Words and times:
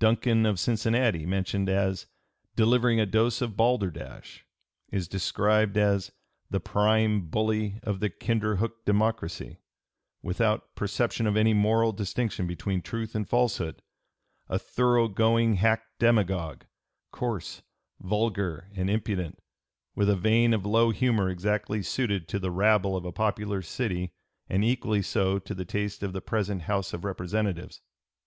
299) 0.00 0.34
Duncan, 0.42 0.50
of 0.50 0.60
Cincinnati, 0.60 1.24
mentioned 1.24 1.66
as 1.70 2.06
"delivering 2.56 3.00
a 3.00 3.06
dose 3.06 3.40
of 3.40 3.56
balderdash," 3.56 4.44
is 4.90 5.08
described 5.08 5.78
as 5.78 6.12
"the 6.50 6.60
prime 6.60 7.30
bully 7.30 7.80
of 7.82 7.98
the 8.00 8.10
Kinderhook 8.10 8.84
Democracy," 8.84 9.60
without 10.20 10.74
"perception 10.74 11.26
of 11.26 11.38
any 11.38 11.54
moral 11.54 11.90
distinction 11.94 12.46
between 12.46 12.82
truth 12.82 13.14
and 13.14 13.26
falsehood,... 13.26 13.80
a 14.46 14.58
thorough 14.58 15.08
going 15.08 15.54
hack 15.54 15.82
demagogue, 15.98 16.64
coarse, 17.10 17.62
vulgar, 17.98 18.68
and 18.74 18.90
impudent, 18.90 19.38
with 19.94 20.10
a 20.10 20.14
vein 20.16 20.52
of 20.52 20.66
low 20.66 20.90
humor 20.90 21.30
exactly 21.30 21.82
suited 21.82 22.28
to 22.28 22.38
the 22.38 22.50
rabble 22.50 22.94
of 22.94 23.06
a 23.06 23.10
popular 23.10 23.62
city 23.62 24.12
and 24.50 24.64
equally 24.66 25.00
so 25.00 25.38
to 25.38 25.54
the 25.54 25.64
taste 25.64 26.02
of 26.02 26.12
the 26.12 26.20
present 26.20 26.64
House 26.64 26.92
of 26.92 27.06
Representatives." 27.06 27.80